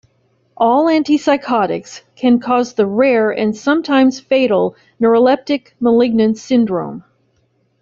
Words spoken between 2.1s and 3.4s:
can cause the rare